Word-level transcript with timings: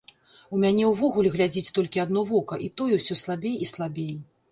У 0.55 0.59
мяне 0.61 0.85
ўвогуле 0.91 1.29
глядзіць 1.35 1.73
толькі 1.75 2.01
адно 2.05 2.23
вока, 2.31 2.57
і 2.69 2.71
тое 2.81 2.97
ўсё 3.03 3.19
слабей 3.23 3.55
і 3.67 3.69
слабей. 3.75 4.13